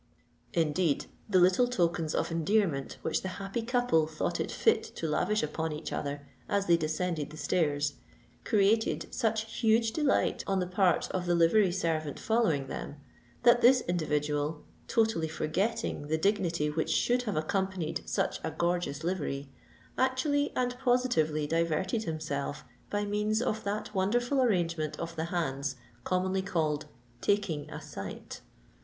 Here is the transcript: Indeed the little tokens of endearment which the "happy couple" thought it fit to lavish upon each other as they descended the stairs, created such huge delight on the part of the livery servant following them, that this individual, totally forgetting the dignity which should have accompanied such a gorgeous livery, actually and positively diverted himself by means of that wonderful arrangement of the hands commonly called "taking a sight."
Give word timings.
Indeed 0.55 1.05
the 1.29 1.37
little 1.39 1.67
tokens 1.67 2.15
of 2.15 2.31
endearment 2.31 2.97
which 3.03 3.21
the 3.21 3.27
"happy 3.37 3.61
couple" 3.61 4.07
thought 4.07 4.39
it 4.39 4.51
fit 4.51 4.81
to 4.95 5.07
lavish 5.07 5.43
upon 5.43 5.71
each 5.71 5.93
other 5.93 6.27
as 6.49 6.65
they 6.65 6.75
descended 6.75 7.29
the 7.29 7.37
stairs, 7.37 7.97
created 8.43 9.13
such 9.13 9.41
huge 9.59 9.91
delight 9.91 10.43
on 10.47 10.59
the 10.59 10.65
part 10.65 11.07
of 11.11 11.27
the 11.27 11.35
livery 11.35 11.71
servant 11.71 12.19
following 12.19 12.65
them, 12.65 12.95
that 13.43 13.61
this 13.61 13.81
individual, 13.81 14.63
totally 14.87 15.27
forgetting 15.27 16.07
the 16.07 16.17
dignity 16.17 16.67
which 16.71 16.89
should 16.89 17.21
have 17.21 17.35
accompanied 17.37 18.01
such 18.09 18.39
a 18.43 18.49
gorgeous 18.49 19.03
livery, 19.03 19.51
actually 19.99 20.51
and 20.55 20.79
positively 20.79 21.45
diverted 21.45 22.05
himself 22.05 22.63
by 22.89 23.05
means 23.05 23.39
of 23.39 23.63
that 23.65 23.93
wonderful 23.93 24.41
arrangement 24.41 24.97
of 24.99 25.15
the 25.15 25.25
hands 25.25 25.75
commonly 26.03 26.41
called 26.41 26.87
"taking 27.21 27.69
a 27.69 27.79
sight." 27.79 28.41